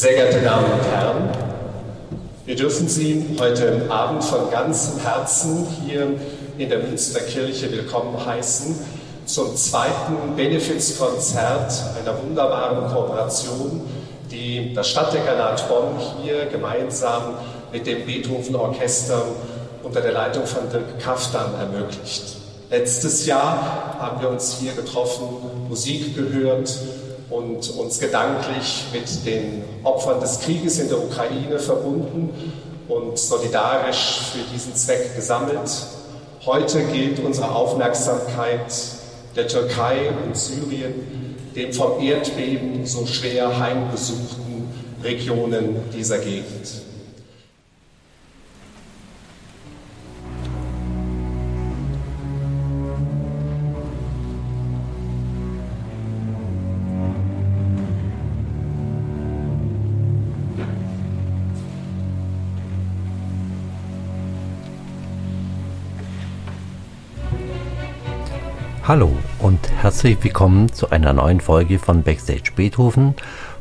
[0.00, 1.28] Sehr geehrte Damen und Herren,
[2.46, 6.14] wir dürfen Sie heute Abend von ganzem Herzen hier
[6.56, 8.78] in der Münsterkirche willkommen heißen
[9.26, 13.82] zum zweiten Benefizkonzert einer wunderbaren Kooperation,
[14.30, 17.34] die das Stadtdekanat Bonn hier gemeinsam
[17.70, 19.22] mit dem Beethoven Orchester
[19.82, 22.38] unter der Leitung von Dirk Kaftan ermöglicht.
[22.70, 25.26] Letztes Jahr haben wir uns hier getroffen,
[25.68, 26.74] Musik gehört
[27.30, 32.30] und uns gedanklich mit den Opfern des Krieges in der Ukraine verbunden
[32.88, 35.70] und solidarisch für diesen Zweck gesammelt.
[36.44, 38.72] Heute gilt unsere Aufmerksamkeit
[39.36, 44.68] der Türkei und Syrien, den vom Erdbeben so schwer heimgesuchten
[45.02, 46.89] Regionen dieser Gegend.
[68.90, 73.14] Hallo und herzlich willkommen zu einer neuen Folge von Backstage Beethoven,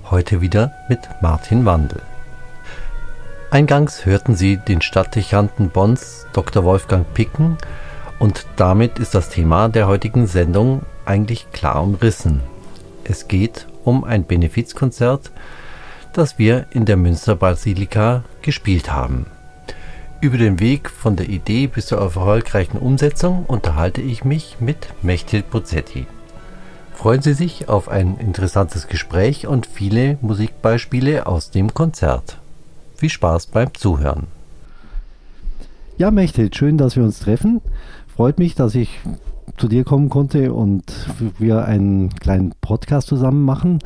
[0.09, 2.01] heute wieder mit Martin Wandel.
[3.51, 6.63] Eingangs hörten Sie den Stadtdechanten Bonns Dr.
[6.63, 7.59] Wolfgang Picken
[8.17, 12.41] und damit ist das Thema der heutigen Sendung eigentlich klar umrissen.
[13.03, 15.29] Es geht um ein Benefizkonzert,
[16.11, 19.27] das wir in der Münsterbasilika gespielt haben.
[20.21, 25.49] Über den Weg von der Idee bis zur erfolgreichen Umsetzung unterhalte ich mich mit Mechthild
[25.49, 26.07] Bozzetti.
[26.93, 32.37] Freuen Sie sich auf ein interessantes Gespräch und viele Musikbeispiele aus dem Konzert.
[32.97, 34.27] Viel Spaß beim Zuhören.
[35.97, 37.61] Ja, Mechthild, schön, dass wir uns treffen.
[38.13, 38.99] Freut mich, dass ich
[39.55, 40.83] zu dir kommen konnte und
[41.37, 43.79] wir einen kleinen Podcast zusammen machen.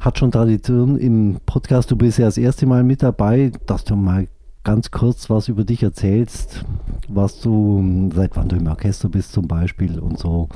[0.00, 1.90] Hat schon Tradition im Podcast.
[1.90, 4.28] Du bist ja das erste Mal mit dabei, dass du mal
[4.68, 6.62] ganz kurz was über dich erzählst,
[7.08, 10.50] was du, seit wann du im Orchester bist zum Beispiel und so.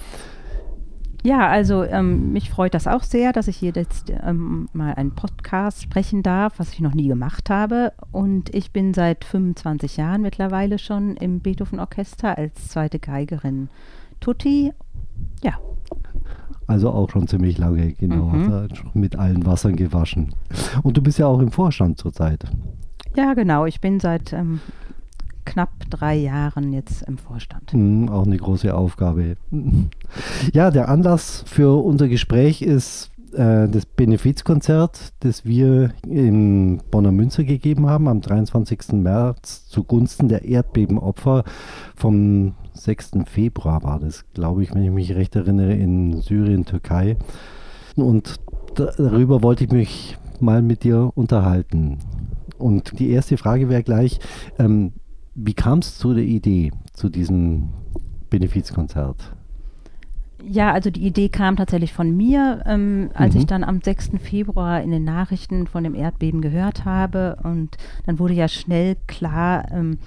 [1.23, 5.12] Ja, also ähm, mich freut das auch sehr, dass ich hier jetzt ähm, mal einen
[5.12, 7.95] Podcast sprechen darf, was ich noch nie gemacht habe.
[8.11, 13.71] Und ich bin seit 25 Jahren mittlerweile schon im Beethoven-Orchester als zweite Geigerin
[14.21, 14.75] Tutti.
[15.43, 15.55] Ja.
[16.67, 18.27] Also auch schon ziemlich lange, genau.
[18.27, 18.69] Mhm.
[18.93, 20.34] Mit allen Wassern gewaschen.
[20.83, 22.45] Und du bist ja auch im Vorstand zurzeit.
[23.17, 23.67] Ja, genau.
[23.67, 24.61] Ich bin seit ähm,
[25.45, 27.75] knapp drei Jahren jetzt im Vorstand.
[27.75, 29.37] Mhm, auch eine große Aufgabe.
[30.53, 37.45] Ja, der Anlass für unser Gespräch ist äh, das Benefizkonzert, das wir in Bonner Münster
[37.45, 38.93] gegeben haben am 23.
[38.93, 41.45] März zugunsten der Erdbebenopfer
[41.97, 43.12] vom 6.
[43.27, 47.17] Februar war das, glaube ich, wenn ich mich recht erinnere, in Syrien, Türkei.
[47.97, 48.37] Und
[48.75, 51.99] darüber wollte ich mich mal mit dir unterhalten.
[52.62, 54.21] Und die erste Frage wäre gleich,
[54.59, 54.93] ähm,
[55.34, 57.71] wie kam es zu der Idee, zu diesem
[58.31, 59.34] Benefizkonzert?
[60.45, 63.41] Ja, also die Idee kam tatsächlich von mir, ähm, als mhm.
[63.41, 64.12] ich dann am 6.
[64.21, 67.37] Februar in den Nachrichten von dem Erdbeben gehört habe.
[67.43, 69.99] Und dann wurde ja schnell klar, ähm,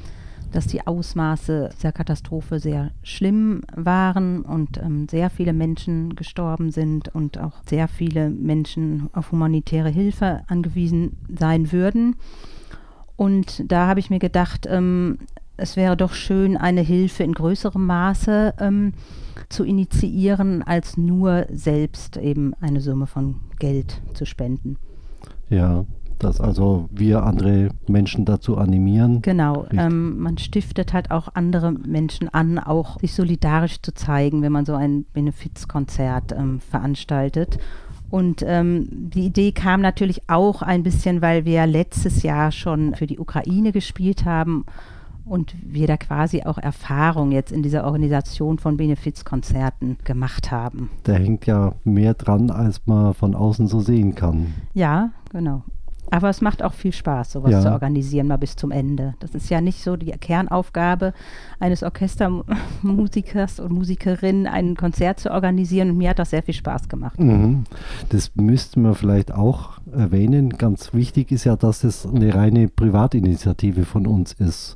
[0.51, 7.13] dass die Ausmaße der Katastrophe sehr schlimm waren und ähm, sehr viele Menschen gestorben sind
[7.13, 12.15] und auch sehr viele Menschen auf humanitäre Hilfe angewiesen sein würden.
[13.15, 15.19] Und da habe ich mir gedacht, ähm,
[15.57, 18.93] es wäre doch schön, eine Hilfe in größerem Maße ähm,
[19.49, 24.77] zu initiieren, als nur selbst eben eine Summe von Geld zu spenden.
[25.49, 25.85] Ja,
[26.19, 29.21] dass also wir andere Menschen dazu animieren.
[29.21, 34.51] Genau, ähm, man stiftet halt auch andere Menschen an, auch sich solidarisch zu zeigen, wenn
[34.51, 37.57] man so ein Benefizkonzert ähm, veranstaltet.
[38.09, 43.07] Und ähm, die Idee kam natürlich auch ein bisschen, weil wir letztes Jahr schon für
[43.07, 44.65] die Ukraine gespielt haben
[45.25, 50.91] und wir da quasi auch Erfahrung jetzt in dieser Organisation von Benefizkonzerten gemacht haben.
[51.03, 54.53] Da hängt ja mehr dran, als man von außen so sehen kann.
[54.73, 55.63] Ja, genau.
[56.11, 57.61] Aber es macht auch viel Spaß, sowas ja.
[57.61, 59.15] zu organisieren, mal bis zum Ende.
[59.19, 61.13] Das ist ja nicht so die Kernaufgabe
[61.59, 65.91] eines Orchestermusikers und Musikerin, ein Konzert zu organisieren.
[65.91, 67.19] Und mir hat das sehr viel Spaß gemacht.
[67.19, 67.63] Mhm.
[68.09, 70.49] Das müssten wir vielleicht auch erwähnen.
[70.49, 74.75] Ganz wichtig ist ja, dass es eine reine Privatinitiative von uns ist.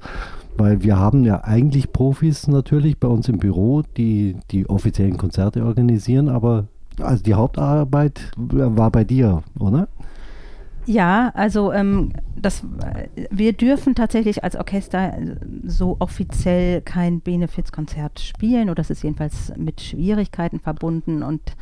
[0.58, 5.64] Weil wir haben ja eigentlich Profis natürlich bei uns im Büro, die die offiziellen Konzerte
[5.64, 6.66] organisieren, aber
[7.00, 9.88] also die Hauptarbeit war bei dir, oder?
[10.90, 12.66] Ja, also ähm, das,
[13.30, 15.20] wir dürfen tatsächlich als Orchester
[15.64, 21.56] so offiziell kein Benefizkonzert spielen oder das ist jedenfalls mit Schwierigkeiten verbunden und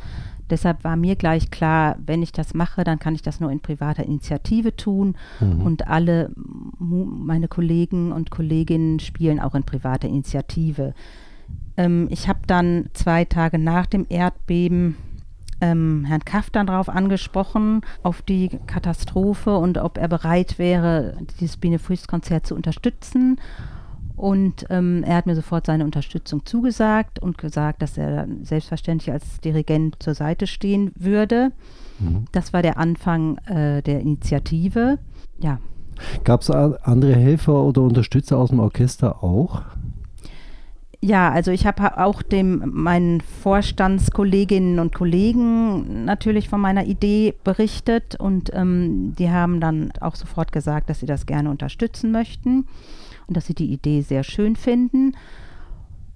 [0.48, 3.60] deshalb war mir gleich klar, wenn ich das mache, dann kann ich das nur in
[3.60, 5.14] privater Initiative tun.
[5.40, 5.60] Mhm.
[5.60, 6.30] Und alle
[6.78, 10.94] meine Kollegen und Kolleginnen spielen auch in privater Initiative.
[11.76, 14.96] Ähm, ich habe dann zwei Tage nach dem Erdbeben
[15.60, 22.46] ähm, Herrn Kaftan darauf angesprochen, auf die Katastrophe und ob er bereit wäre, dieses Benefizkonzert
[22.46, 23.40] zu unterstützen.
[24.16, 29.40] Und ähm, er hat mir sofort seine Unterstützung zugesagt und gesagt, dass er selbstverständlich als
[29.40, 31.52] Dirigent zur Seite stehen würde.
[32.00, 32.24] Mhm.
[32.32, 34.98] Das war der Anfang äh, der Initiative.
[35.38, 35.60] Ja.
[36.24, 39.62] Gab es andere Helfer oder Unterstützer aus dem Orchester auch?
[41.00, 48.16] Ja, also ich habe auch dem meinen Vorstandskolleginnen und Kollegen natürlich von meiner Idee berichtet
[48.16, 52.66] und ähm, die haben dann auch sofort gesagt, dass sie das gerne unterstützen möchten
[53.28, 55.16] und dass sie die Idee sehr schön finden.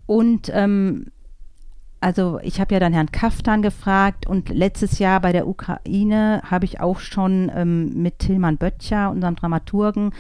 [0.06, 1.06] Und ähm,
[2.00, 6.64] also ich habe ja dann Herrn Kaftan gefragt und letztes Jahr bei der Ukraine habe
[6.64, 10.12] ich auch schon ähm, mit Tilman Böttcher, unserem Dramaturgen,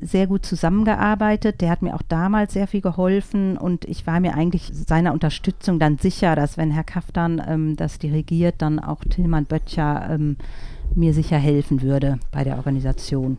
[0.00, 1.60] sehr gut zusammengearbeitet.
[1.60, 5.78] Der hat mir auch damals sehr viel geholfen und ich war mir eigentlich seiner Unterstützung
[5.78, 10.36] dann sicher, dass wenn Herr Kaftan ähm, das dirigiert, dann auch Tilman Böttcher ähm,
[10.94, 13.38] mir sicher helfen würde bei der Organisation.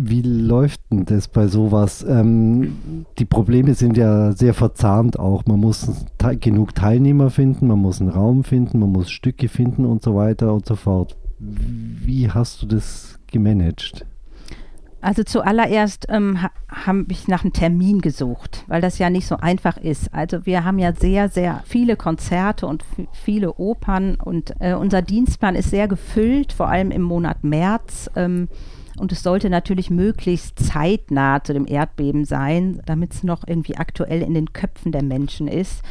[0.00, 2.06] Wie läuft denn das bei sowas?
[2.08, 5.44] Ähm, die Probleme sind ja sehr verzahnt auch.
[5.46, 9.84] Man muss te genug Teilnehmer finden, man muss einen Raum finden, man muss Stücke finden
[9.84, 11.16] und so weiter und so fort.
[11.40, 14.06] Wie hast du das gemanagt?
[15.00, 19.36] Also zuallererst ähm, ha, habe ich nach einem Termin gesucht, weil das ja nicht so
[19.36, 20.12] einfach ist.
[20.12, 25.54] Also wir haben ja sehr, sehr viele Konzerte und viele Opern und äh, unser Dienstplan
[25.54, 28.10] ist sehr gefüllt, vor allem im Monat März.
[28.16, 28.48] Ähm,
[28.98, 34.22] und es sollte natürlich möglichst zeitnah zu dem Erdbeben sein, damit es noch irgendwie aktuell
[34.22, 35.82] in den Köpfen der Menschen ist.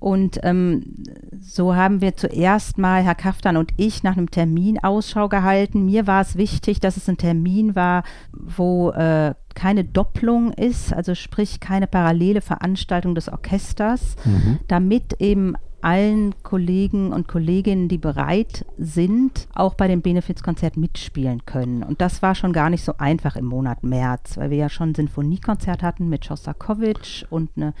[0.00, 0.96] Und ähm,
[1.38, 5.84] so haben wir zuerst mal, Herr Kaftan und ich, nach einem Termin Ausschau gehalten.
[5.84, 8.02] Mir war es wichtig, dass es ein Termin war,
[8.32, 14.58] wo äh, keine Doppelung ist, also sprich keine parallele Veranstaltung des Orchesters, mhm.
[14.68, 21.82] damit eben allen Kollegen und Kolleginnen, die bereit sind, auch bei dem Benefizkonzert mitspielen können.
[21.82, 24.90] Und das war schon gar nicht so einfach im Monat März, weil wir ja schon
[24.90, 27.74] ein Sinfoniekonzert hatten mit Schostakowitsch und eine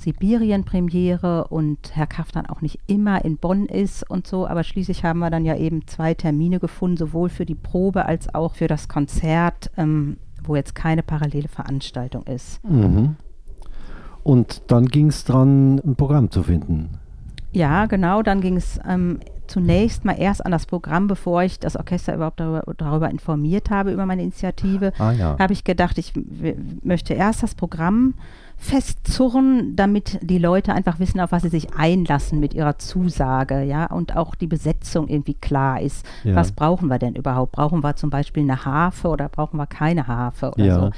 [0.00, 4.46] Sibirien-Premiere und Herr Kaftan auch nicht immer in Bonn ist und so.
[4.46, 8.34] Aber schließlich haben wir dann ja eben zwei Termine gefunden, sowohl für die Probe als
[8.34, 12.64] auch für das Konzert, ähm, wo jetzt keine parallele Veranstaltung ist.
[12.64, 13.16] Mhm.
[14.22, 16.98] Und dann ging es dran, ein Programm zu finden.
[17.52, 18.22] Ja, genau.
[18.22, 22.40] Dann ging es ähm, zunächst mal erst an das Programm, bevor ich das Orchester überhaupt
[22.40, 24.92] darüber, darüber informiert habe, über meine Initiative.
[24.98, 25.36] Ah, ja.
[25.38, 26.12] Habe ich gedacht, ich
[26.82, 28.14] möchte erst das Programm
[28.60, 33.86] festzurren, damit die Leute einfach wissen, auf was sie sich einlassen mit ihrer Zusage, ja,
[33.86, 36.06] und auch die Besetzung irgendwie klar ist.
[36.24, 36.36] Ja.
[36.36, 37.52] Was brauchen wir denn überhaupt?
[37.52, 40.74] Brauchen wir zum Beispiel eine Harfe oder brauchen wir keine Harfe oder ja.
[40.74, 40.90] so?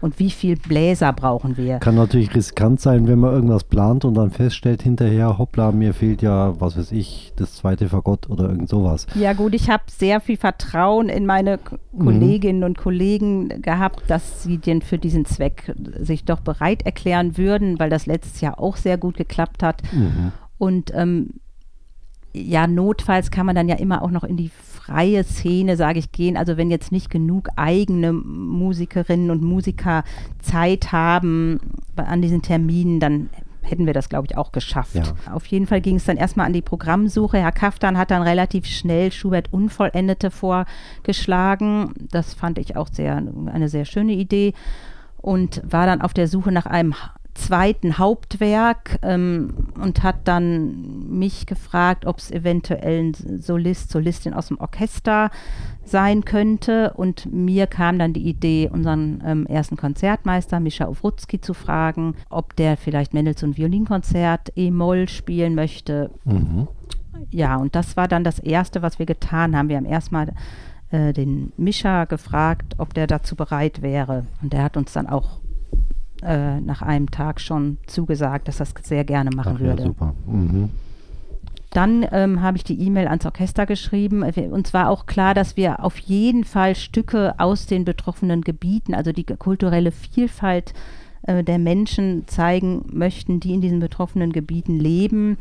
[0.00, 1.78] Und wie viel Bläser brauchen wir.
[1.78, 6.22] Kann natürlich riskant sein, wenn man irgendwas plant und dann feststellt hinterher, hoppla, mir fehlt
[6.22, 9.06] ja, was weiß ich, das zweite Fagott oder irgend sowas.
[9.14, 11.58] Ja gut, ich habe sehr viel Vertrauen in meine
[11.92, 12.04] mhm.
[12.04, 17.78] Kolleginnen und Kollegen gehabt, dass sie denn für diesen Zweck sich doch bereit erklären würden,
[17.78, 19.82] weil das letztes Jahr auch sehr gut geklappt hat.
[19.92, 20.32] Mhm.
[20.58, 21.30] Und ähm,
[22.32, 24.50] ja, notfalls kann man dann ja immer auch noch in die
[24.90, 26.36] freie Szene, sage ich, gehen.
[26.36, 30.04] Also wenn jetzt nicht genug eigene Musikerinnen und Musiker
[30.40, 31.60] Zeit haben
[31.96, 33.30] an diesen Terminen, dann
[33.62, 34.94] hätten wir das, glaube ich, auch geschafft.
[34.94, 35.04] Ja.
[35.32, 37.38] Auf jeden Fall ging es dann erstmal an die Programmsuche.
[37.38, 41.92] Herr Kaftan hat dann relativ schnell Schubert Unvollendete vorgeschlagen.
[42.10, 44.54] Das fand ich auch sehr, eine sehr schöne Idee
[45.18, 46.94] und war dann auf der Suche nach einem
[47.34, 54.48] zweiten Hauptwerk ähm, und hat dann mich gefragt, ob es eventuell ein Solist, Solistin aus
[54.48, 55.30] dem Orchester
[55.84, 56.92] sein könnte.
[56.94, 62.56] Und mir kam dann die Idee, unseren ähm, ersten Konzertmeister, Mischa Owrutzki, zu fragen, ob
[62.56, 66.10] der vielleicht Mendelssohn Violinkonzert E-Moll spielen möchte.
[66.24, 66.68] Mhm.
[67.30, 69.68] Ja, und das war dann das Erste, was wir getan haben.
[69.68, 70.32] Wir haben erstmal
[70.90, 74.26] äh, den Mischa gefragt, ob der dazu bereit wäre.
[74.42, 75.39] Und der hat uns dann auch
[76.22, 79.82] äh, nach einem Tag schon zugesagt, dass das sehr gerne machen Ach, würde.
[79.82, 80.14] Ja, super.
[80.26, 80.70] Mhm.
[81.70, 84.22] Dann ähm, habe ich die E-Mail ans Orchester geschrieben.
[84.22, 89.12] Uns war auch klar, dass wir auf jeden Fall Stücke aus den betroffenen Gebieten, also
[89.12, 90.74] die kulturelle Vielfalt
[91.22, 95.38] äh, der Menschen zeigen möchten, die in diesen betroffenen Gebieten leben.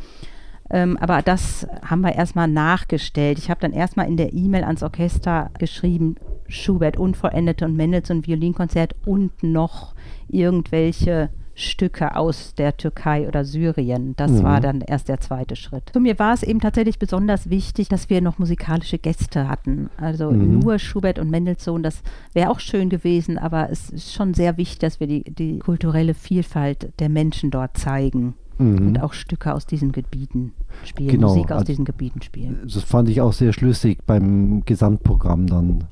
[0.70, 3.40] Ähm, aber das haben wir erstmal nachgestellt.
[3.40, 6.16] Ich habe dann erstmal in der E-Mail ans Orchester geschrieben,
[6.50, 9.94] Schubert Unvollendete und Mendelssohn Violinkonzert und noch
[10.27, 14.13] irgendwelche Stücke aus der Türkei oder Syrien.
[14.15, 14.44] Das Mhm.
[14.44, 15.89] war dann erst der zweite Schritt.
[15.91, 19.89] Für mir war es eben tatsächlich besonders wichtig, dass wir noch musikalische Gäste hatten.
[19.98, 20.60] Also Mhm.
[20.60, 22.01] nur Schubert und Mendelssohn, das
[22.34, 26.13] wäre auch schön gewesen, aber es ist schon sehr wichtig, dass wir die, die kulturelle
[26.13, 28.77] Vielfalt der Menschen dort zeigen Mhm.
[28.88, 30.53] und auch Stücke aus diesen Gebieten
[30.86, 32.60] spielen, Genau, Musik aus also- diesen Gebieten spielen.
[32.63, 35.84] Das fand ich auch sehr schlüssig beim Gesamtprogramm dann.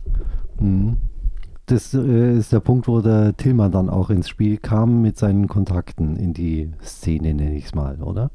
[0.59, 0.97] Mhm.
[1.65, 5.47] Das äh, ist der Punkt, wo der Tillmann dann auch ins Spiel kam mit seinen
[5.47, 8.31] Kontakten in die Szene, nenne ich es mal, oder?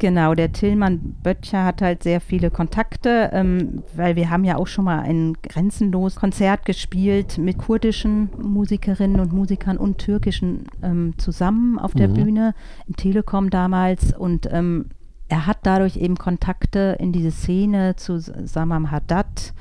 [0.00, 4.66] Genau, der Tillmann Böttcher hat halt sehr viele Kontakte, ähm, weil wir haben ja auch
[4.66, 11.78] schon mal ein grenzenlos Konzert gespielt mit kurdischen Musikerinnen und Musikern und türkischen ähm, zusammen
[11.78, 12.14] auf der Mhm.
[12.14, 12.54] Bühne
[12.88, 14.86] im Telekom damals und ähm,
[15.28, 19.52] er hat dadurch eben Kontakte in diese Szene zu Samam Haddad.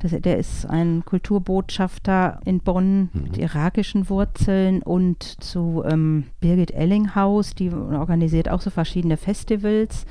[0.00, 7.54] Das, der ist ein Kulturbotschafter in Bonn mit irakischen Wurzeln und zu ähm, Birgit Ellinghaus,
[7.54, 10.06] die organisiert auch so verschiedene Festivals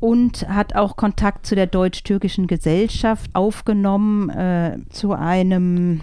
[0.00, 6.00] und hat auch Kontakt zu der deutsch-türkischen Gesellschaft aufgenommen, äh, zu einem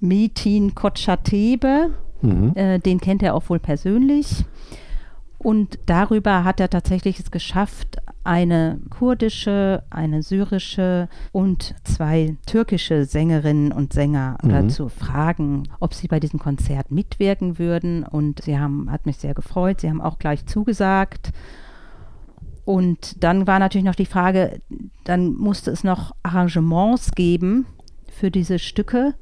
[0.00, 1.90] Metin Kotschatebe,
[2.20, 2.52] Mhm.
[2.56, 4.44] äh, den kennt er auch wohl persönlich.
[5.38, 7.97] Und darüber hat er tatsächlich es geschafft,
[8.28, 14.68] eine kurdische, eine syrische und zwei türkische Sängerinnen und Sänger Mhm.
[14.68, 18.02] zu fragen, ob sie bei diesem Konzert mitwirken würden.
[18.02, 19.80] Und sie haben, hat mich sehr gefreut.
[19.80, 21.30] Sie haben auch gleich zugesagt.
[22.66, 24.60] Und dann war natürlich noch die Frage,
[25.04, 27.64] dann musste es noch Arrangements geben
[28.10, 29.14] für diese Stücke.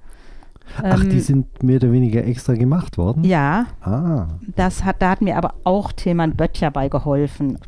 [0.83, 3.23] Ach, die Ähm, sind mehr oder weniger extra gemacht worden?
[3.23, 7.59] Ja, Ah, das hat, da hat mir aber auch Tilman Böttcher bei geholfen.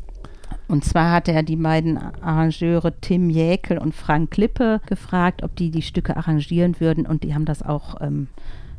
[0.69, 5.71] Und zwar hat er die beiden Arrangeure Tim Jäkel und Frank Lippe gefragt, ob die
[5.71, 7.05] die Stücke arrangieren würden.
[7.05, 8.27] Und die haben das auch ähm,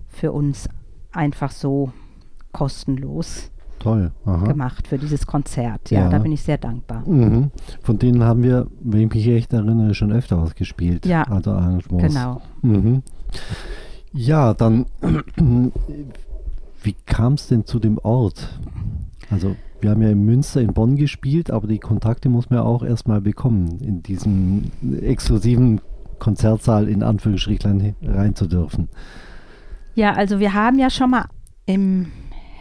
[0.09, 0.69] für uns
[1.13, 1.93] einfach so
[2.53, 4.13] kostenlos toll.
[4.25, 5.91] Gemacht für dieses Konzert.
[5.91, 6.09] Ja, Ja.
[6.11, 7.03] da bin ich sehr dankbar.
[7.09, 7.51] Mhm.
[7.83, 11.07] Von denen haben wir, wenn ich mich recht erinnere, schon öfter was gespielt.
[11.07, 12.15] Ja, Also Arrangements.
[12.15, 12.43] Genau.
[12.63, 13.03] Mhm.
[14.13, 14.87] Ja, dann,
[16.83, 18.59] wie kam es denn zu dem Ort?
[19.31, 22.65] Also, wir haben ja in Münster, in Bonn gespielt, aber die Kontakte muss man ja
[22.65, 24.71] auch erstmal bekommen, in diesen
[25.01, 25.81] exklusiven
[26.19, 28.89] Konzertsaal in Anführungsstrichlein rein zu dürfen.
[29.95, 31.27] Ja, also wir haben ja schon mal
[31.67, 32.13] im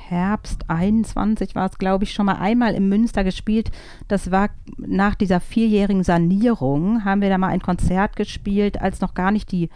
[0.09, 3.69] Herbst 21 war es, glaube ich, schon mal einmal in Münster gespielt.
[4.07, 9.13] Das war nach dieser vierjährigen Sanierung, haben wir da mal ein Konzert gespielt, als noch
[9.13, 9.69] gar nicht die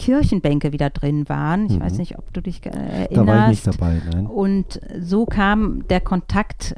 [0.00, 1.66] Kirchenbänke wieder drin waren.
[1.66, 1.80] Ich Mhm.
[1.82, 3.16] weiß nicht, ob du dich äh, erinnerst.
[3.16, 4.26] Da war ich nicht dabei, nein.
[4.26, 6.74] Und so kam der Kontakt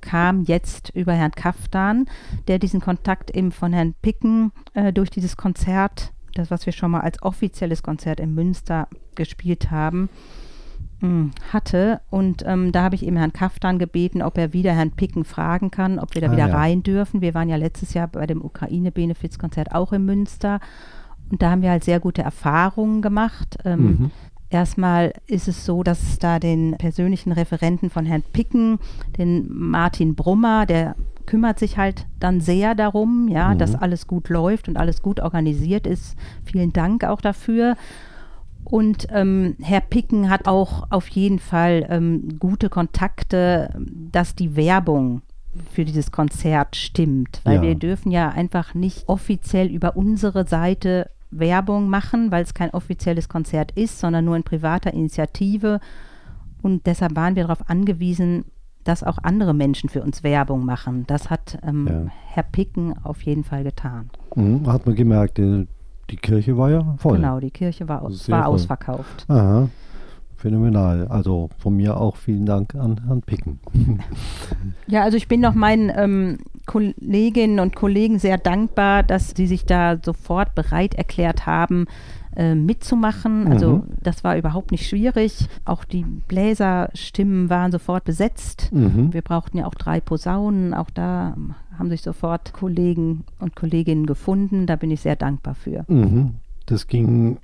[0.00, 2.04] kam jetzt über Herrn Kaftan,
[2.46, 6.90] der diesen Kontakt eben von Herrn Picken äh, durch dieses Konzert, das was wir schon
[6.90, 10.10] mal als offizielles Konzert in Münster gespielt haben,
[11.00, 12.02] mh, hatte.
[12.10, 15.70] Und ähm, da habe ich eben Herrn Kaftan gebeten, ob er wieder Herrn Picken fragen
[15.70, 16.54] kann, ob wir da Ah, wieder ja.
[16.54, 17.22] rein dürfen.
[17.22, 20.60] Wir waren ja letztes Jahr bei dem Ukraine-Benefizkonzert auch in Münster.
[21.34, 23.58] Und da haben wir halt sehr gute Erfahrungen gemacht.
[23.64, 24.10] Ähm, Mhm.
[24.50, 28.78] Erstmal ist es so, dass es da den persönlichen Referenten von Herrn Picken,
[29.18, 30.94] den Martin Brummer, der
[31.26, 33.58] kümmert sich halt dann sehr darum, ja, Mhm.
[33.58, 36.14] dass alles gut läuft und alles gut organisiert ist.
[36.44, 37.74] Vielen Dank auch dafür.
[38.62, 43.74] Und ähm, Herr Picken hat auch auf jeden Fall ähm, gute Kontakte,
[44.12, 45.22] dass die Werbung
[45.72, 47.40] für dieses Konzert stimmt.
[47.44, 47.62] Weil Ja.
[47.62, 53.28] wir dürfen ja einfach nicht offiziell über unsere Seite Werbung machen, weil es kein offizielles
[53.28, 55.80] Konzert ist, sondern nur in privater Initiative.
[56.62, 58.44] Und deshalb waren wir darauf angewiesen,
[58.84, 61.04] dass auch andere Menschen für uns Werbung machen.
[61.06, 62.12] Das hat ähm, Ja.
[62.26, 64.10] Herr Picken auf jeden Fall getan.
[64.34, 64.70] Mhm.
[64.70, 65.66] Hat man gemerkt, die,
[66.10, 67.16] die Kirche war ja voll.
[67.16, 69.24] Genau, die Kirche war, war ausverkauft.
[69.28, 69.68] Aha,
[70.44, 71.08] phänomenal.
[71.08, 73.58] Also von mir auch vielen Dank an Herrn Picken.
[74.86, 79.64] Ja, also ich bin noch meinen ähm, Kolleginnen und Kollegen sehr dankbar, dass sie sich
[79.64, 81.86] da sofort bereit erklärt haben,
[82.36, 83.50] äh, mitzumachen.
[83.50, 83.82] Also Mhm.
[84.02, 85.48] das war überhaupt nicht schwierig.
[85.64, 88.68] Auch die Bläserstimmen waren sofort besetzt.
[88.72, 89.14] Mhm.
[89.14, 90.74] Wir brauchten ja auch drei Posaunen.
[90.74, 91.34] Auch da
[91.78, 94.66] haben sich sofort Kollegen und Kolleginnen gefunden.
[94.66, 95.84] Da bin ich sehr dankbar für.
[95.88, 96.34] Mhm.
[96.66, 97.38] Das ging,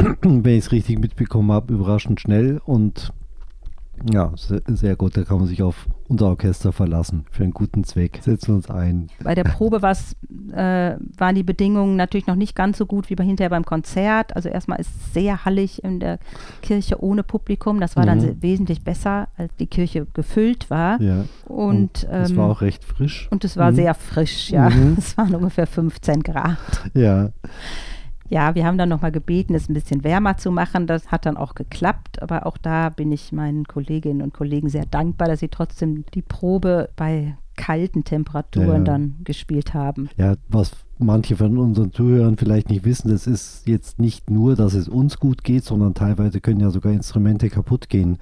[0.22, 3.12] wenn ich es richtig mitbekommen habe, überraschend schnell und
[4.10, 5.14] ja, sehr, sehr gut.
[5.14, 8.20] Da kann man sich auf unser Orchester verlassen für einen guten Zweck.
[8.22, 9.08] Setzen wir uns ein.
[9.22, 13.24] Bei der Probe äh, waren die Bedingungen natürlich noch nicht ganz so gut wie bei
[13.24, 14.34] hinterher beim Konzert.
[14.34, 16.18] Also erstmal ist es sehr hallig in der
[16.62, 17.78] Kirche ohne Publikum.
[17.78, 18.22] Das war dann Mhm.
[18.22, 20.98] se- wesentlich besser, als die Kirche gefüllt war.
[21.02, 21.26] Ja.
[21.44, 23.28] Und, es ähm, war auch recht frisch.
[23.30, 23.76] Und es war Mhm.
[23.76, 24.70] sehr frisch, ja.
[24.70, 24.94] Mhm.
[24.98, 26.56] Es waren ungefähr 15 Grad.
[26.94, 27.28] Ja.
[28.30, 30.86] Ja, wir haben dann nochmal gebeten, es ein bisschen wärmer zu machen.
[30.86, 34.86] Das hat dann auch geklappt, aber auch da bin ich meinen Kolleginnen und Kollegen sehr
[34.86, 38.84] dankbar, dass sie trotzdem die Probe bei kalten Temperaturen ja, ja.
[38.84, 40.08] dann gespielt haben.
[40.16, 44.74] Ja, was manche von unseren Zuhörern vielleicht nicht wissen, das ist jetzt nicht nur, dass
[44.74, 48.18] es uns gut geht, sondern teilweise können ja sogar Instrumente kaputt gehen,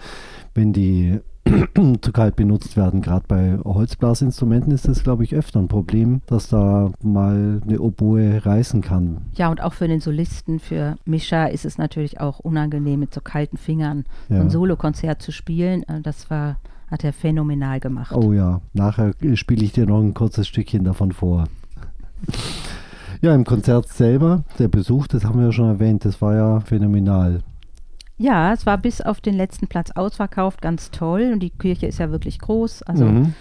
[0.54, 1.20] wenn die
[2.02, 3.02] zu kalt benutzt werden.
[3.02, 8.44] Gerade bei Holzblasinstrumenten ist das, glaube ich, öfter ein Problem, dass da mal eine Oboe
[8.44, 9.18] reißen kann.
[9.34, 13.20] Ja, und auch für den Solisten, für Mischa ist es natürlich auch unangenehm, mit so
[13.20, 14.40] kalten Fingern ja.
[14.40, 15.82] ein Solokonzert zu spielen.
[15.84, 16.58] Äh, das war,
[16.90, 18.14] hat er phänomenal gemacht.
[18.14, 21.44] Oh ja, nachher spiele ich dir noch ein kurzes Stückchen davon vor.
[23.20, 26.60] Ja, im Konzert selber, der Besuch, das haben wir ja schon erwähnt, das war ja
[26.60, 27.42] phänomenal.
[28.18, 31.30] Ja, es war bis auf den letzten Platz ausverkauft, ganz toll.
[31.32, 32.82] Und die Kirche ist ja wirklich groß.
[32.82, 33.34] Also mhm.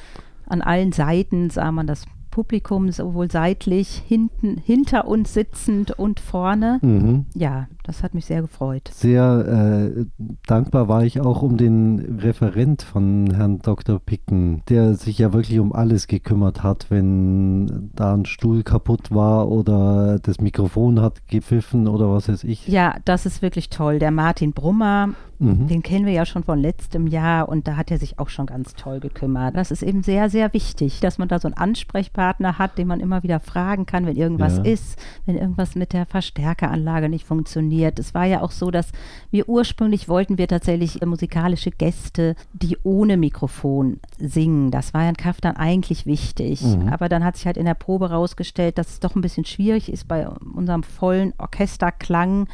[0.45, 2.05] an allen Seiten sah man das
[2.37, 6.77] Publikum sowohl seitlich, hinten, hinter uns sitzend und vorne.
[6.83, 7.25] Mhm.
[7.33, 8.91] Ja, das hat mich sehr gefreut.
[8.93, 10.05] Sehr äh,
[10.45, 13.99] dankbar war ich auch um den Referent von Herrn Dr.
[13.99, 19.49] Picken, der sich ja wirklich um alles gekümmert hat, wenn da ein Stuhl kaputt war
[19.49, 22.67] oder das Mikrofon hat gepfiffen oder was weiß ich.
[22.67, 23.97] Ja, das ist wirklich toll.
[23.97, 25.67] Der Martin Brummer, Mhm.
[25.67, 28.47] Den kennen wir ja schon von letztem Jahr und da hat er sich auch schon
[28.47, 29.55] ganz toll gekümmert.
[29.55, 32.99] Das ist eben sehr, sehr wichtig, dass man da so einen Ansprechpartner hat, den man
[32.99, 34.63] immer wieder fragen kann, wenn irgendwas ja.
[34.63, 37.99] ist, wenn irgendwas mit der Verstärkeranlage nicht funktioniert.
[37.99, 38.91] Es war ja auch so, dass
[39.31, 44.71] wir ursprünglich wollten wir tatsächlich musikalische Gäste, die ohne Mikrofon singen.
[44.71, 46.61] Das war ja in Kraft dann eigentlich wichtig.
[46.61, 46.89] Mhm.
[46.89, 49.91] Aber dann hat sich halt in der Probe rausgestellt, dass es doch ein bisschen schwierig
[49.91, 52.47] ist bei unserem vollen Orchesterklang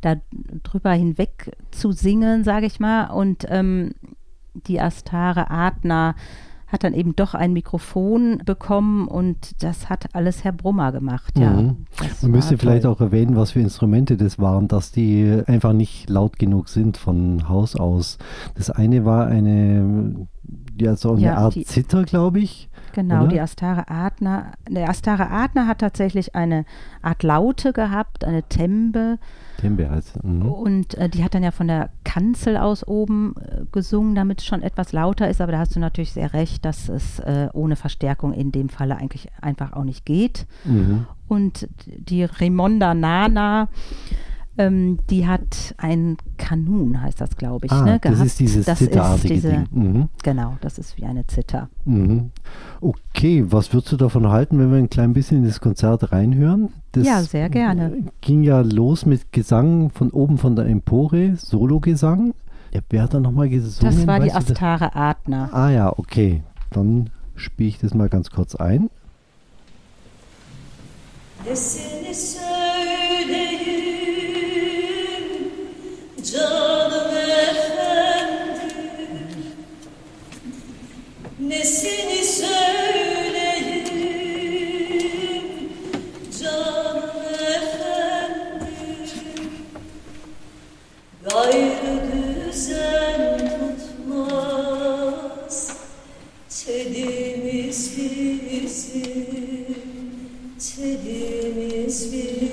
[0.00, 0.16] da
[0.62, 3.06] drüber hinweg zu singen, sage ich mal.
[3.06, 3.92] Und ähm,
[4.54, 6.14] die Astare Adner
[6.72, 11.38] hat dann eben doch ein Mikrofon bekommen und das hat alles Herr Brummer gemacht.
[11.38, 11.84] Ja, mhm.
[12.22, 16.38] Man müsste vielleicht auch erwähnen, was für Instrumente das waren, dass die einfach nicht laut
[16.38, 18.16] genug sind von Haus aus.
[18.54, 20.26] Das eine war eine,
[20.80, 22.68] ja, so eine ja, Art die, Zither, glaube ich.
[22.92, 23.28] Genau, oder?
[23.28, 24.52] die Astare Adner.
[24.68, 26.64] Der Astare Adner hat tatsächlich eine
[27.00, 29.18] Art Laute gehabt, eine Tembe.
[29.58, 30.42] Tembe heißt mhm.
[30.42, 34.46] Und äh, die hat dann ja von der Kanzel aus oben äh, gesungen, damit es
[34.46, 35.40] schon etwas lauter ist.
[35.40, 38.96] Aber da hast du natürlich sehr recht, dass es äh, ohne Verstärkung in dem Falle
[38.96, 40.46] eigentlich einfach auch nicht geht.
[40.64, 41.06] Mhm.
[41.28, 43.68] Und die Rimonda Nana
[44.58, 47.72] ähm, die hat ein Kanun, heißt das, glaube ich.
[47.72, 49.66] Ah, ne, das ist dieses das zitterartige diese, Ding.
[49.70, 50.08] Mhm.
[50.22, 51.68] Genau, das ist wie eine Zither.
[51.84, 52.30] Mhm.
[52.80, 56.70] Okay, was würdest du davon halten, wenn wir ein klein bisschen in das Konzert reinhören?
[56.92, 58.04] Das ja, sehr gerne.
[58.20, 62.34] Ging ja los mit Gesang von oben von der Empore, Sologesang.
[62.72, 63.96] Ja, wer hat da nochmal gesungen?
[63.96, 65.50] Das war die Astare Adner.
[65.52, 66.42] Ah ja, okay.
[66.70, 68.90] Dann spiele ich das mal ganz kurz ein.
[71.44, 73.91] Nesini söyleyeyim
[76.30, 78.12] Canım efendim
[81.40, 83.82] Nesini söyleyeyim
[86.42, 87.02] Canım
[87.40, 88.68] efendim
[91.30, 93.38] Gayrı düzen
[93.98, 95.56] tutmaz.
[96.48, 98.82] Telimiz bizim
[100.76, 102.51] Telimiz bizim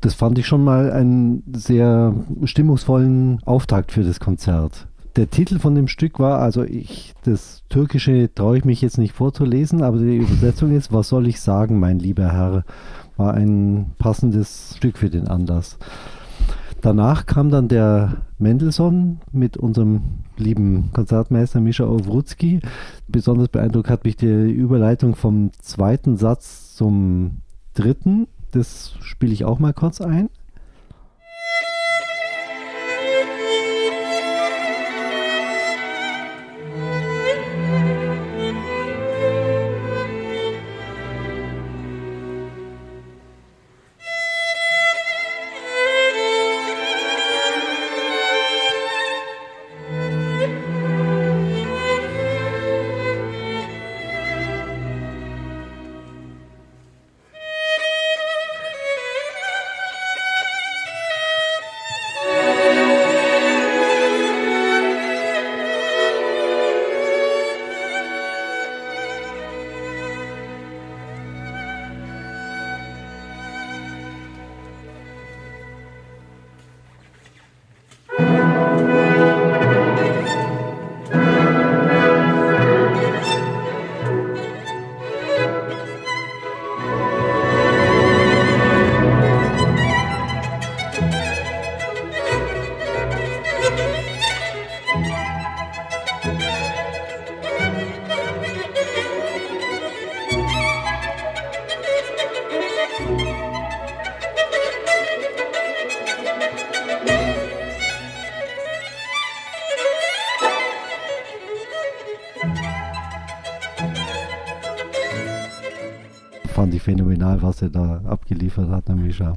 [0.00, 4.87] Das fand ich schon mal einen sehr stimmungsvollen Auftakt für das Konzert
[5.18, 9.14] der Titel von dem Stück war, also ich, das Türkische traue ich mich jetzt nicht
[9.14, 12.64] vorzulesen, aber die Übersetzung ist, was soll ich sagen, mein lieber Herr,
[13.16, 15.76] war ein passendes Stück für den Anlass.
[16.82, 20.02] Danach kam dann der Mendelssohn mit unserem
[20.36, 22.60] lieben Konzertmeister Mischa Owrutzki.
[23.08, 27.38] Besonders beeindruckt hat mich die Überleitung vom zweiten Satz zum
[27.74, 28.28] dritten.
[28.52, 30.30] Das spiele ich auch mal kurz ein.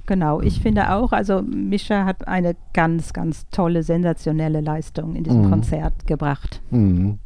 [0.06, 5.45] Genau, ich finde auch, also Mischa hat eine ganz, ganz tolle, sensationelle Leistung in diesem
[5.45, 5.49] mhm.
[5.49, 6.62] Konzert gebracht.
[6.71, 7.17] Mhm.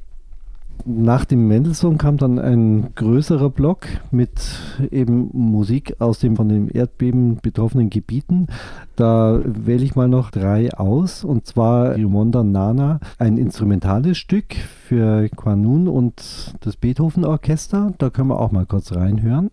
[0.88, 4.30] Nach dem Mendelssohn kam dann ein größerer Block mit
[4.91, 8.47] eben Musik aus dem von dem Erdbeben betroffenen Gebieten.
[8.95, 15.28] Da wähle ich mal noch drei aus und zwar Riomonda Nana, ein instrumentales Stück für
[15.30, 17.93] Quanun und das Beethoven Orchester.
[17.97, 19.49] Da können wir auch mal kurz reinhören.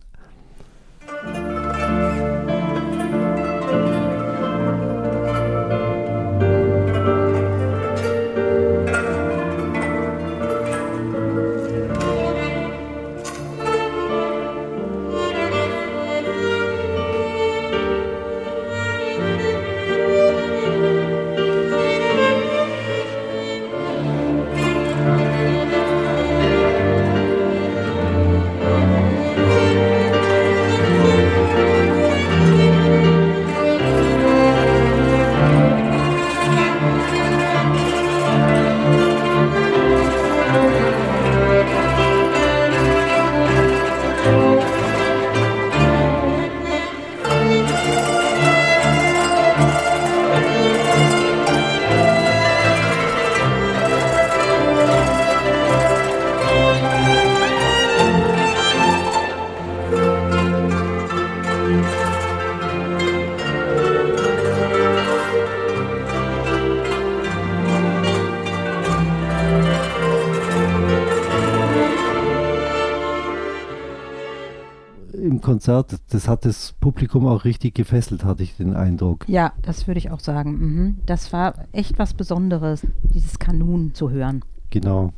[75.63, 79.23] Konzert, das hat das Publikum auch richtig gefesselt, hatte ich den Eindruck.
[79.29, 80.57] Ja, das würde ich auch sagen.
[80.57, 80.97] Mhm.
[81.05, 84.43] Das war echt was Besonderes, dieses Kanun zu hören.
[84.71, 85.13] Genau.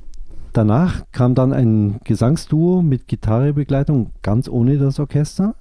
[0.54, 5.55] Danach kam dann ein Gesangsduo mit Gitarrebegleitung, ganz ohne das Orchester.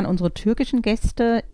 [0.00, 1.44] waren unsere türkischen Gäste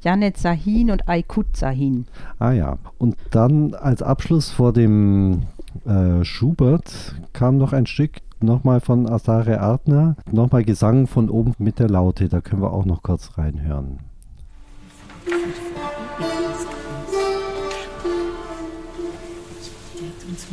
[0.00, 2.06] Janet Sahin und Aykut Sahin.
[2.38, 2.78] Ah ja.
[2.98, 5.42] Und dann als Abschluss vor dem
[5.84, 11.80] äh, Schubert kam noch ein Stück, nochmal von Asare Artner, nochmal Gesang von oben mit
[11.80, 12.28] der Laute.
[12.28, 13.98] Da können wir auch noch kurz reinhören.
[15.28, 15.56] Thank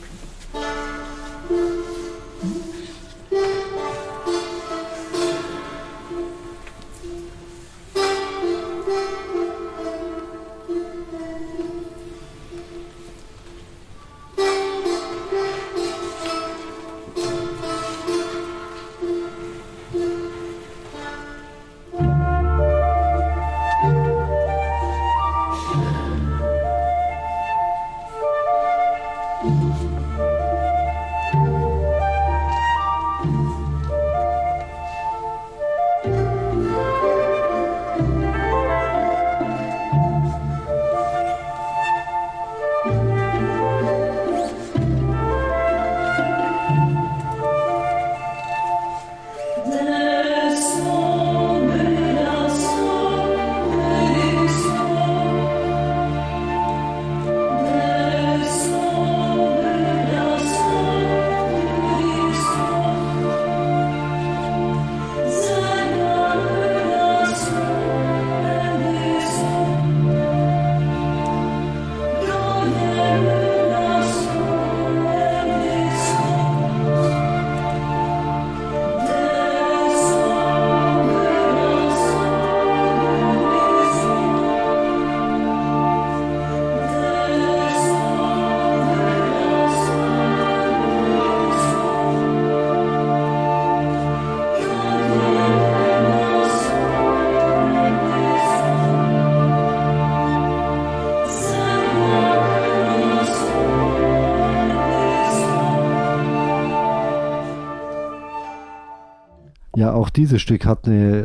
[109.95, 111.25] Auch dieses Stück hat eine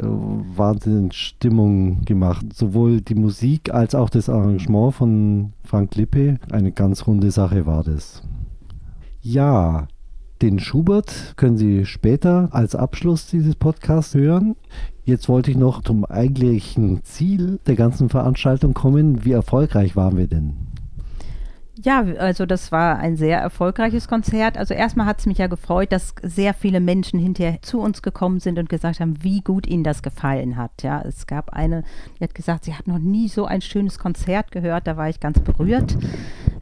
[0.55, 2.45] Wahnsinnsstimmung gemacht.
[2.53, 6.39] Sowohl die Musik als auch das Arrangement von Frank Lippe.
[6.51, 8.23] Eine ganz runde Sache war das.
[9.21, 9.87] Ja,
[10.41, 14.55] den Schubert können Sie später als Abschluss dieses Podcasts hören.
[15.05, 19.23] Jetzt wollte ich noch zum eigentlichen Ziel der ganzen Veranstaltung kommen.
[19.23, 20.62] Wie erfolgreich waren wir denn?
[21.83, 24.57] Ja, also das war ein sehr erfolgreiches Konzert.
[24.57, 28.39] Also erstmal hat es mich ja gefreut, dass sehr viele Menschen hinterher zu uns gekommen
[28.39, 30.81] sind und gesagt haben, wie gut ihnen das gefallen hat.
[30.81, 31.83] Ja, es gab eine,
[32.19, 34.87] die hat gesagt, sie hat noch nie so ein schönes Konzert gehört.
[34.87, 35.97] Da war ich ganz berührt.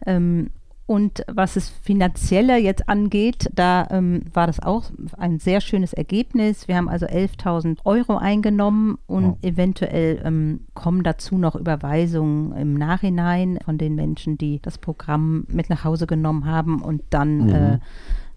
[0.08, 0.50] Ähm,
[0.86, 4.86] und was es finanzielle jetzt angeht, da ähm, war das auch
[5.18, 6.68] ein sehr schönes Ergebnis.
[6.68, 9.38] Wir haben also 11.000 Euro eingenommen und wow.
[9.42, 15.70] eventuell ähm, kommen dazu noch Überweisungen im Nachhinein von den Menschen, die das Programm mit
[15.70, 17.50] nach Hause genommen haben und dann mhm.
[17.54, 17.80] äh,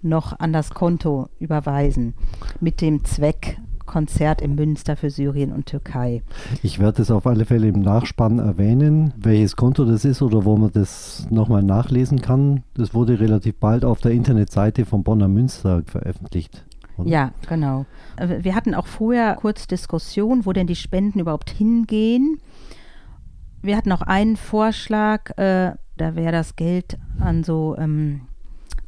[0.02, 2.14] noch an das Konto überweisen
[2.60, 6.22] mit dem Zweck, Konzert im Münster für Syrien und Türkei.
[6.62, 10.56] Ich werde es auf alle Fälle im Nachspann erwähnen, welches Konto das ist oder wo
[10.56, 12.62] man das nochmal nachlesen kann.
[12.74, 16.64] Das wurde relativ bald auf der Internetseite von Bonner Münster veröffentlicht.
[16.96, 17.08] Oder?
[17.08, 17.86] Ja, genau.
[18.16, 22.38] Äh, wir hatten auch vorher kurz Diskussion, wo denn die Spenden überhaupt hingehen.
[23.62, 28.22] Wir hatten auch einen Vorschlag, äh, da wäre das Geld an so ähm,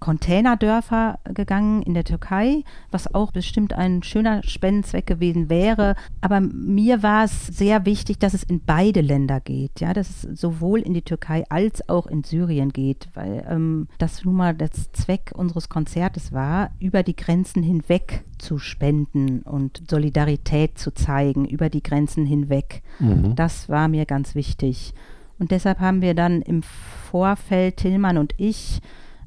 [0.01, 5.95] Containerdörfer gegangen in der Türkei, was auch bestimmt ein schöner Spendenzweck gewesen wäre.
[6.21, 10.41] Aber mir war es sehr wichtig, dass es in beide Länder geht, ja, dass es
[10.41, 14.93] sowohl in die Türkei als auch in Syrien geht, weil ähm, das nun mal das
[14.93, 21.71] Zweck unseres Konzertes war, über die Grenzen hinweg zu spenden und Solidarität zu zeigen über
[21.71, 22.83] die Grenzen hinweg.
[22.99, 23.35] Mhm.
[23.35, 24.95] Das war mir ganz wichtig.
[25.39, 28.81] Und deshalb haben wir dann im Vorfeld, Tillmann und ich,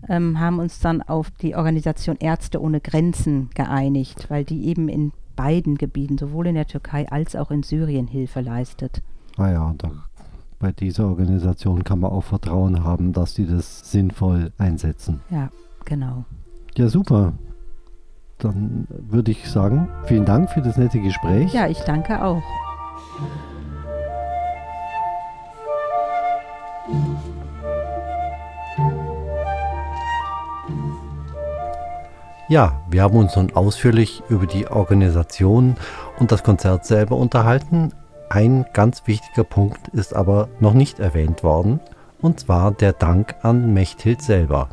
[0.08, 5.12] ähm, haben uns dann auf die Organisation Ärzte ohne Grenzen geeinigt, weil die eben in
[5.36, 9.02] beiden Gebieten, sowohl in der Türkei als auch in Syrien, Hilfe leistet.
[9.38, 9.92] Ah ja, da,
[10.60, 15.22] bei dieser Organisation kann man auch Vertrauen haben, dass die das sinnvoll einsetzen.
[15.30, 15.50] Ja,
[15.86, 16.26] genau.
[16.78, 17.34] Ja, super.
[18.38, 21.54] Dann würde ich sagen, vielen Dank für das nette Gespräch.
[21.54, 22.44] Ja, ich danke auch.
[32.50, 35.76] Ja, wir haben uns nun ausführlich über die Organisation
[36.18, 37.94] und das Konzert selber unterhalten.
[38.28, 41.80] Ein ganz wichtiger Punkt ist aber noch nicht erwähnt worden,
[42.24, 44.70] und zwar der Dank an Mechthild selber.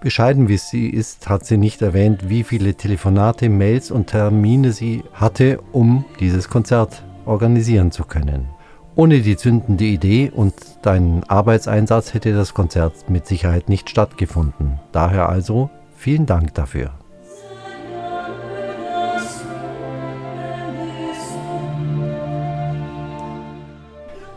[0.00, 5.04] Bescheiden wie sie ist, hat sie nicht erwähnt, wie viele Telefonate, Mails und Termine sie
[5.12, 8.48] hatte, um dieses Konzert organisieren zu können.
[8.96, 14.80] Ohne die zündende Idee und deinen Arbeitseinsatz hätte das Konzert mit Sicherheit nicht stattgefunden.
[14.90, 16.92] Daher also Vielen Dank dafür.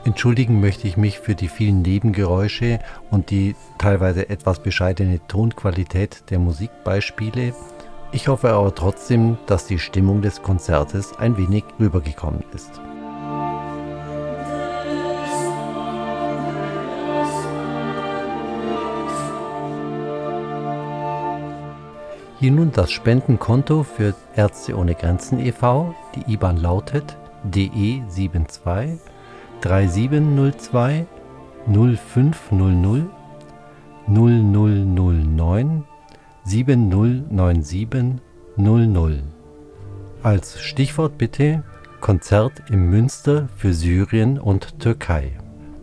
[0.03, 2.79] Entschuldigen möchte ich mich für die vielen Nebengeräusche
[3.11, 7.53] und die teilweise etwas bescheidene Tonqualität der Musikbeispiele.
[8.11, 12.81] Ich hoffe aber trotzdem, dass die Stimmung des Konzertes ein wenig rübergekommen ist.
[22.41, 25.93] Hier nun das Spendenkonto für Ärzte ohne Grenzen e.V.
[26.15, 27.15] Die IBAN lautet
[27.47, 28.97] DE72
[29.61, 31.05] 3702
[31.67, 33.05] 0500
[34.07, 35.83] 0009
[36.43, 37.97] 7097
[38.57, 39.23] 00.
[40.23, 41.61] Als Stichwort bitte
[41.99, 45.33] Konzert im Münster für Syrien und Türkei.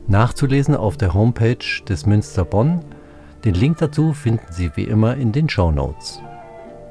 [0.08, 2.80] Nachzulesen auf der Homepage des Münster Bonn.
[3.44, 6.20] Den Link dazu finden Sie wie immer in den Show Notes.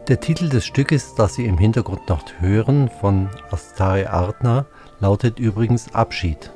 [0.07, 4.65] Der Titel des Stückes, das Sie im Hintergrund noch hören, von Astare Artner,
[5.01, 6.53] lautet übrigens Abschied.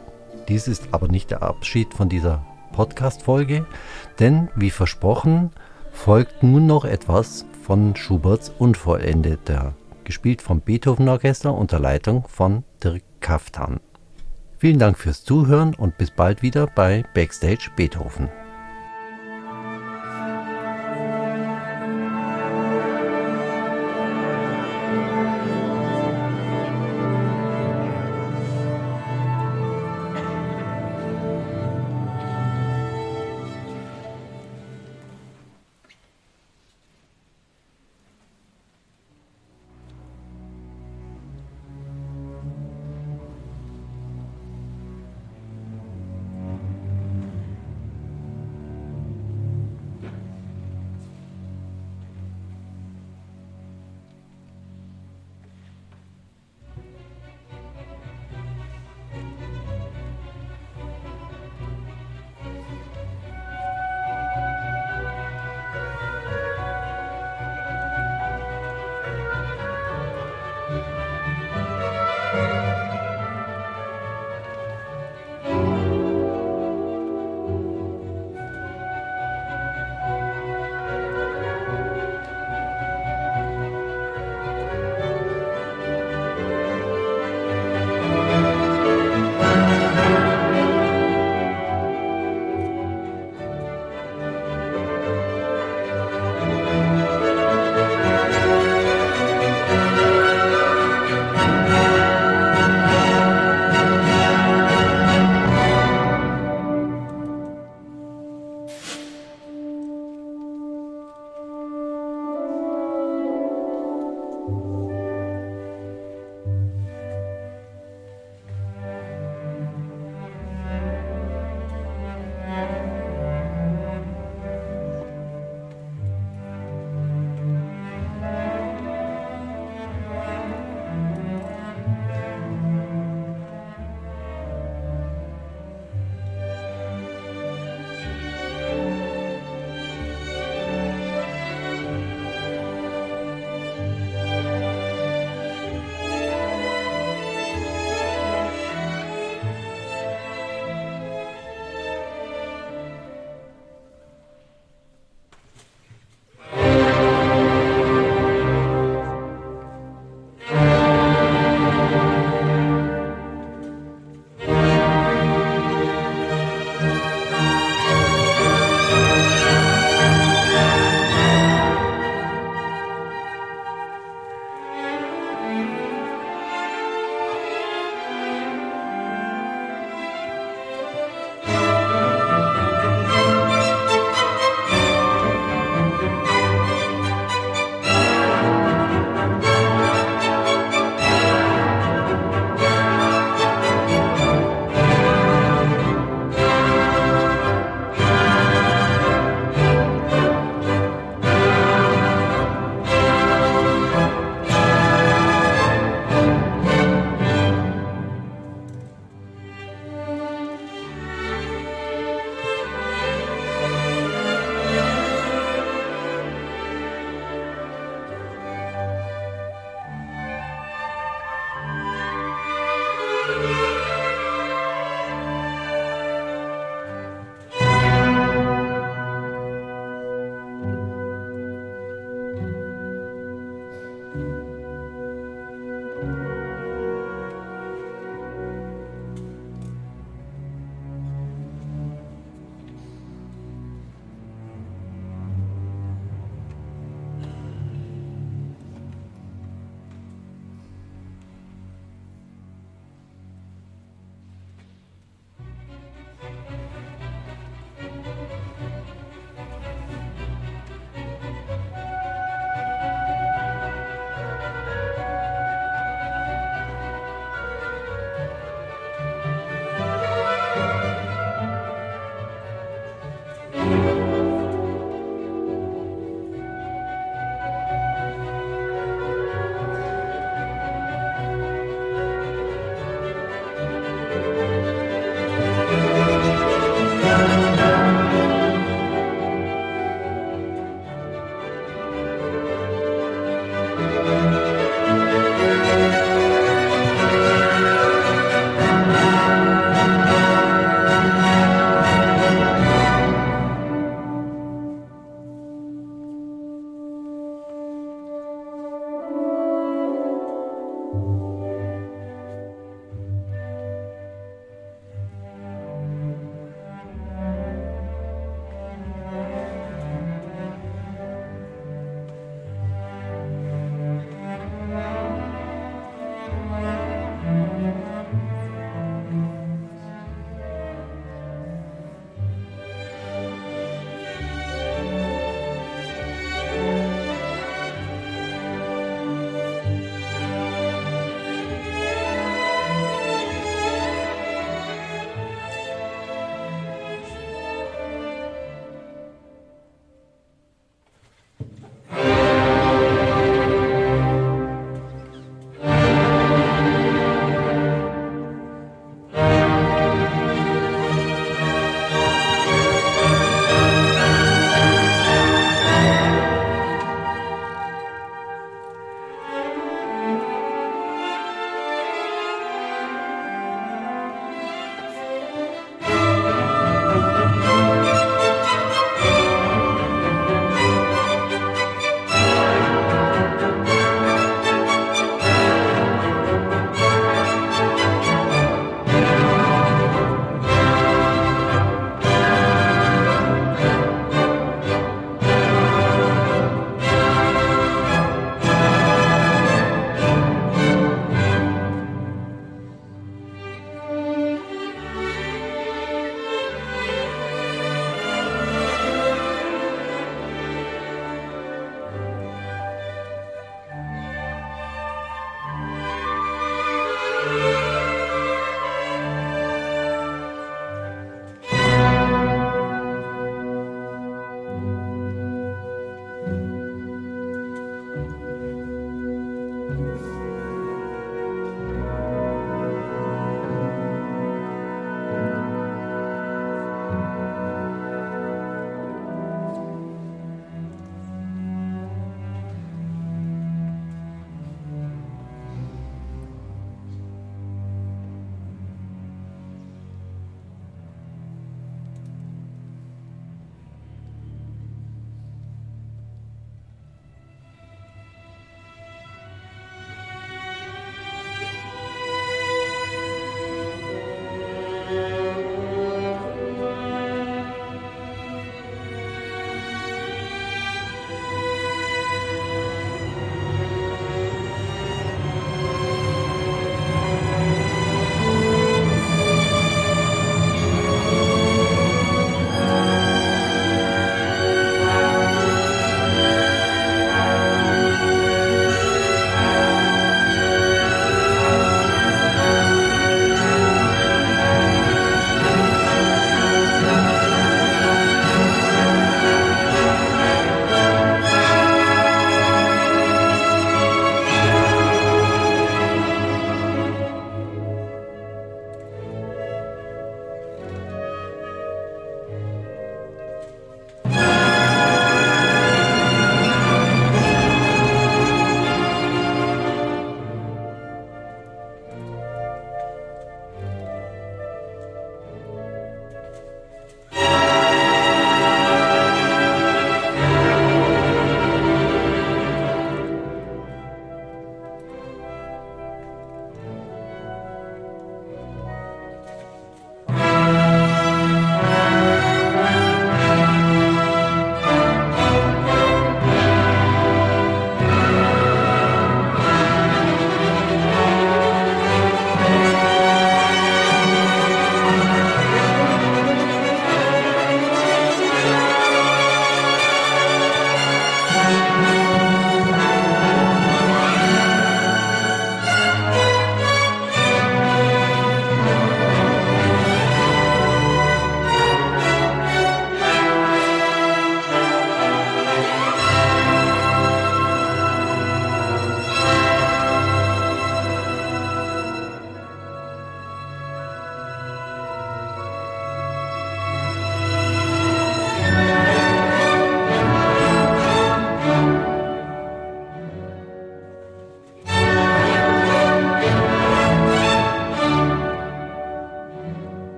[0.47, 3.65] Dies ist aber nicht der Abschied von dieser Podcast-Folge,
[4.19, 5.51] denn wie versprochen
[5.91, 9.73] folgt nun noch etwas von Schuberts Unvollendeter,
[10.05, 13.81] gespielt vom Beethoven-Orchester unter Leitung von Dirk Kaftan.
[14.59, 18.29] Vielen Dank fürs Zuhören und bis bald wieder bei Backstage Beethoven.